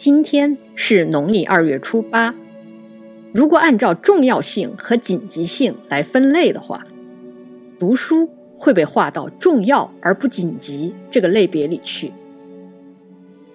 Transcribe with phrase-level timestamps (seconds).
[0.00, 2.34] 今天是农历二月初八。
[3.34, 6.86] 如果按照重要性和紧急性来分类的话，
[7.78, 12.14] 读书会被划到重要而不紧急这个类别里去。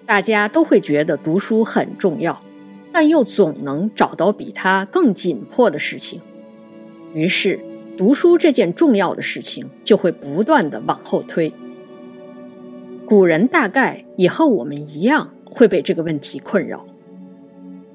[0.06, 2.40] 大家都会觉得读书很重要，
[2.92, 6.20] 但又总能找到比它更紧迫的事情，
[7.12, 7.58] 于是
[7.98, 11.52] 读书这件重要的事情就会不断的往后推。
[13.04, 16.84] 古人大概也和我们一样会被这个问题困扰，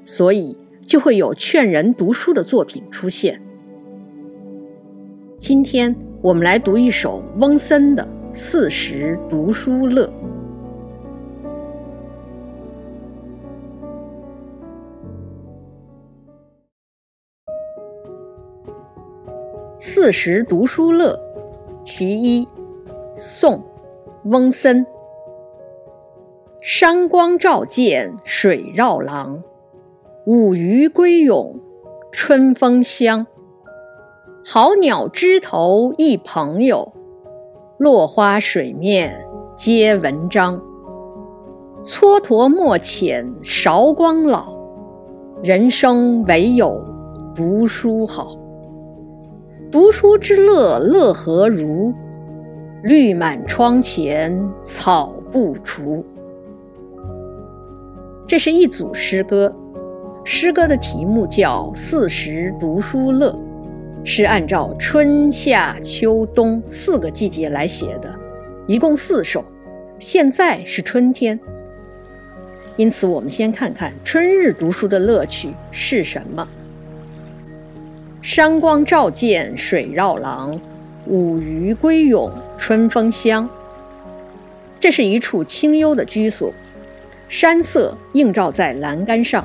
[0.05, 3.41] 所以就会有劝人读书的作品出现。
[5.37, 10.07] 今天我们来读一首翁森的《四时读书乐》。
[19.83, 21.19] 《四时读书乐》
[21.83, 22.47] 其一，
[23.15, 23.55] 宋·
[24.25, 24.85] 翁森。
[26.73, 29.43] 山光照见水绕廊，
[30.25, 31.59] 舞鱼归涌
[32.13, 33.27] 春风香。
[34.45, 36.93] 好鸟枝头一朋友，
[37.77, 39.21] 落花水面
[39.57, 40.61] 皆文章。
[41.83, 44.53] 蹉跎莫遣韶光老，
[45.43, 46.81] 人生唯有
[47.35, 48.37] 读书好。
[49.69, 51.93] 读书之乐，乐何如？
[52.81, 56.01] 绿满窗前草不除。
[58.31, 59.53] 这是一组诗歌，
[60.23, 63.29] 诗歌的题目叫《四时读书乐》，
[64.05, 68.17] 是按照春夏秋冬四个季节来写的，
[68.67, 69.43] 一共四首。
[69.99, 71.37] 现在是春天，
[72.77, 76.47] 因此我们先看看春日读书的乐趣是什么。
[78.21, 80.57] 山光照见水绕廊，
[81.05, 83.49] 舞鱼归涌春风香。
[84.79, 86.49] 这是一处清幽的居所，
[87.31, 89.41] 山色映照在栏杆上，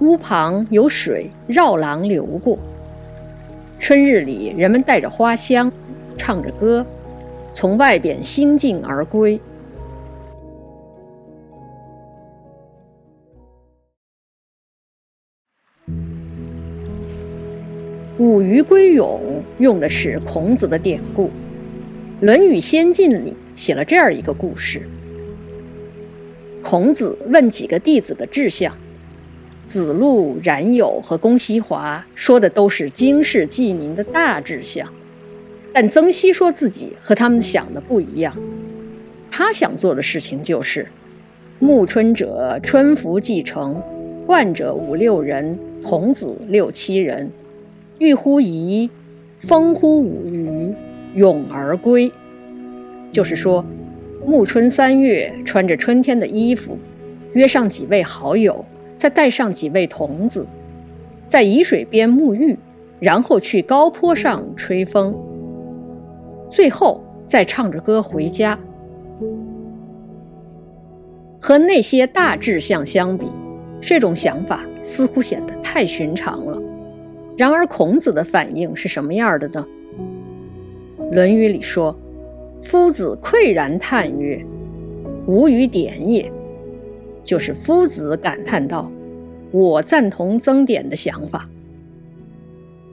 [0.00, 2.58] 屋旁有水绕廊流过。
[3.78, 5.72] 春日里，人们带着花香，
[6.18, 6.84] 唱着歌，
[7.54, 9.40] 从外边兴尽而归。
[18.18, 21.28] 舞鱼归泳用的是孔子的典故，
[22.20, 24.82] 《论语先进》里写了这样一个故事：
[26.64, 28.74] 孔子问几个弟子的志向，
[29.66, 34.90] 子路、冉有和公西华说的都是经世济民的大志向，
[35.74, 38.34] 但曾皙说自己和他们想的不一样，
[39.30, 40.86] 他想做的事情就是
[41.58, 43.80] 暮春者春服既成，
[44.24, 47.30] 冠者五六人，童子六七人。
[47.98, 48.88] 欲乎沂，
[49.38, 50.74] 风乎舞雩，
[51.14, 52.10] 咏而归。
[53.12, 53.64] 就是说，
[54.26, 56.76] 暮春三月，穿着春天的衣服，
[57.34, 58.64] 约上几位好友，
[58.96, 60.46] 再带上几位童子，
[61.28, 62.58] 在沂水边沐浴，
[63.00, 65.14] 然后去高坡上吹风，
[66.50, 68.58] 最后再唱着歌回家。
[71.40, 73.26] 和那些大志向相比，
[73.80, 76.60] 这种想法似乎显得太寻常了。
[77.36, 79.66] 然而，孔子的反应是什么样的呢？
[81.14, 81.94] 《论语》里说
[82.64, 84.44] ：“夫子喟然叹曰
[85.28, 86.30] ：‘吾与点也。’”
[87.22, 88.90] 就是夫子感叹道
[89.52, 91.48] ：“我赞同曾点的想法。”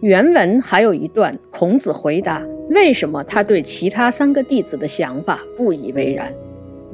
[0.01, 6.33] 原文还有一段，孔子回答为什么他对其他三个弟子的想法不以为然，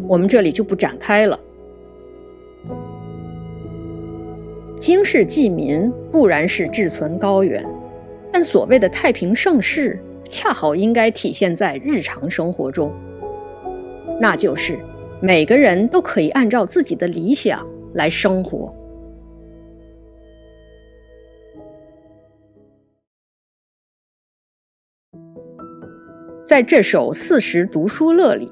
[0.07, 1.39] 我们这里就不展开了。
[4.79, 7.63] 经世济民固然是志存高远，
[8.31, 12.93] 但所谓的太平盛世，恰好应该体现在日常生活中。
[14.19, 14.77] 那就是
[15.21, 18.73] 每个人都可以按照自己的理想来生活。
[26.45, 28.49] 在这首《四时读书乐》里，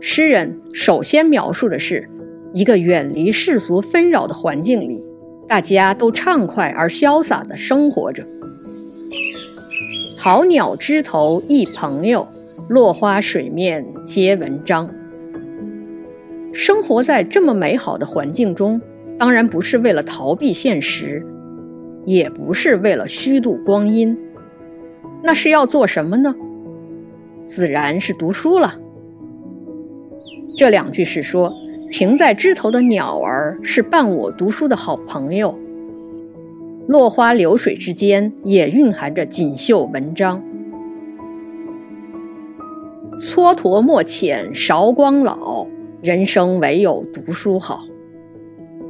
[0.00, 2.08] 诗人首先描述的是
[2.52, 5.06] 一个远离世俗纷扰的环境里。
[5.46, 8.24] 大家都畅快而潇洒地生活着。
[10.22, 12.28] 好鸟枝头一朋友，
[12.68, 14.90] 落花水面皆文章。
[16.52, 18.78] 生活在这么美好的环境中，
[19.18, 21.26] 当然不是为了逃避现实，
[22.04, 24.14] 也不是为了虚度光阴，
[25.22, 26.34] 那是要做什么呢？
[27.46, 28.74] 自然是读书了。
[30.54, 31.50] 这两句是说。
[31.90, 35.58] 停在枝头的鸟儿是伴我读书的好朋友，
[36.90, 40.42] 落花流水之间也蕴含着锦绣文章。
[43.20, 45.68] 蹉跎莫遣韶光老，
[46.02, 47.84] 人生唯有读书好。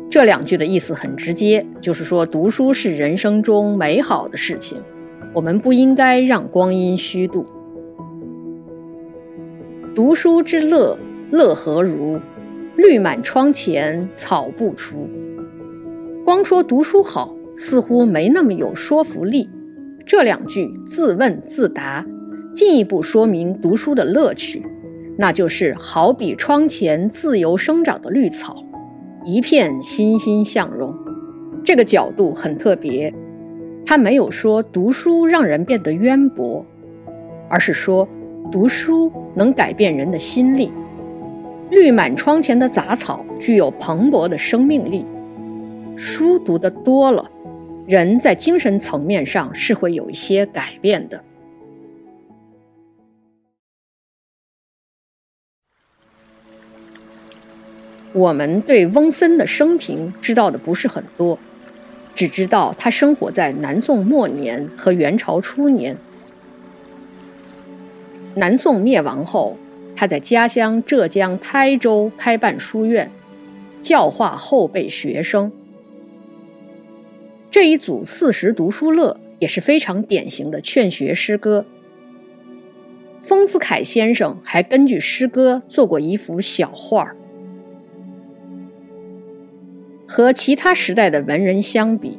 [0.08, 4.81] 这两句的意思很直接，就是说读书是人生中美好的事情，
[5.35, 7.44] 我们不应该让光阴虚度。
[9.94, 10.99] 读书之乐，
[11.31, 12.19] 乐何如？
[12.76, 15.06] 绿满窗前草不出。
[16.25, 19.50] 光说读书好，似乎没那么有说服力。
[20.06, 22.06] 这两句自问自答，
[22.56, 24.62] 进一步说明读书的乐趣，
[25.18, 28.64] 那就是好比窗前自由生长的绿草。
[29.26, 30.96] 一片欣欣向荣，
[31.62, 33.12] 这个角度很特别。
[33.84, 36.64] 他没有说读书让人变得渊博，
[37.50, 38.08] 而是说
[38.50, 40.72] 读书能改变人的心力。
[41.68, 45.04] 绿满窗前的杂草具有蓬勃的生命力。
[45.94, 47.30] 书读得多了，
[47.90, 51.25] 人在精神层面上是会有一些改变的。
[58.12, 61.37] 我们对翁森的生平知道的不是很多，
[62.14, 65.96] 只知道他生活在南宋末年和元朝初年。
[68.36, 69.56] 南宋灭亡后，
[69.96, 73.10] 他在家乡浙江台州开办书院，
[73.82, 75.50] 教化后辈学生。
[77.50, 81.64] 这一组四时读书乐也是非常典型的劝学诗歌。
[83.20, 87.17] 丰子恺先生还根据诗歌做过一幅小画儿。
[90.06, 92.19] 和其他时代的文人相比，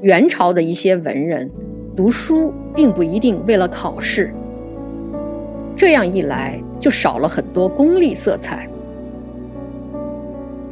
[0.00, 1.50] 元朝的一些文人
[1.94, 4.32] 读书并不一定为了考试。
[5.76, 8.68] 这样一来，就少了很多功利色彩。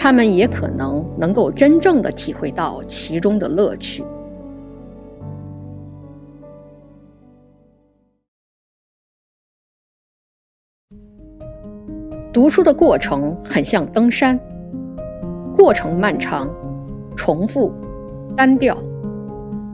[0.08, 4.02] 他们也可能能够真正的体会到其中的乐趣。
[12.32, 14.40] 读书的过程很像登山。
[15.54, 16.50] 过程漫长、
[17.14, 17.70] 重复、
[18.34, 18.78] 单调，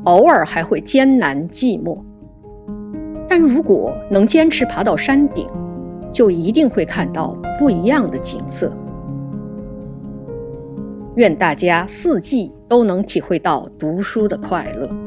[0.02, 1.96] 偶尔还会艰难寂寞。
[3.28, 5.48] 但如果能坚持爬到山顶，
[6.10, 8.72] 就一定会看到不一样的景色。
[11.16, 15.03] 愿大家四季都能体会到读书的快乐。